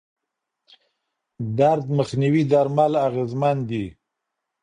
[1.57, 3.85] درد مخنیوي درمل اغېزمن دي.